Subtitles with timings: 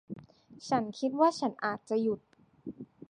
[0.69, 2.19] ฉันคิดว่าฉันอาจจะหยุด